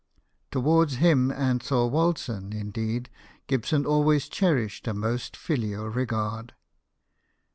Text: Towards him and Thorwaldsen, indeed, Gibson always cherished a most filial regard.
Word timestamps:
Towards 0.49 0.95
him 0.95 1.29
and 1.29 1.61
Thorwaldsen, 1.61 2.53
indeed, 2.53 3.07
Gibson 3.45 3.85
always 3.85 4.27
cherished 4.29 4.87
a 4.87 4.95
most 4.95 5.37
filial 5.37 5.89
regard. 5.91 6.55